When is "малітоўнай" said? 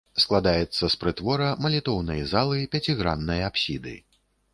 1.65-2.23